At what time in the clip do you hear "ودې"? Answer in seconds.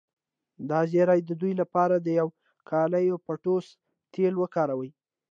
1.39-1.51